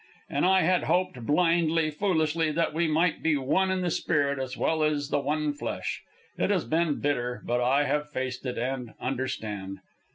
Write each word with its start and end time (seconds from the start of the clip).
And 0.31 0.47
I 0.47 0.61
had 0.63 0.85
hoped, 0.85 1.27
blindly, 1.27 1.91
foolishly, 1.91 2.49
that 2.53 2.73
we 2.73 2.87
might 2.87 3.21
be 3.21 3.37
one 3.37 3.69
in 3.69 3.81
the 3.81 3.91
spirit 3.91 4.39
as 4.39 4.57
well 4.57 4.81
as 4.81 5.09
the 5.09 5.19
one 5.19 5.53
flesh. 5.53 6.01
It 6.39 6.49
has 6.49 6.65
been 6.65 6.99
bitter, 6.99 7.43
but 7.45 7.61
I 7.61 7.83
have 7.83 8.09
faced 8.09 8.43
it, 8.47 8.57
and 8.57 8.95
understand. 8.99 9.77